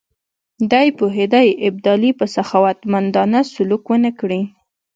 [0.71, 4.41] دی پوهېدی ابدالي به سخاوتمندانه سلوک ونه کړي.